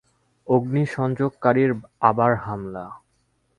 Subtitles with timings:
[0.47, 1.71] অগ্নিসংযোগকারীর
[2.01, 2.85] আবার হামলা।